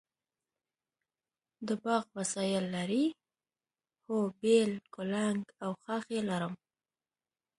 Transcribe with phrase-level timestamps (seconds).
[1.67, 3.05] د باغ وسایل لرئ؟
[4.05, 6.53] هو، بیل، کلنګ او خاښۍ لرم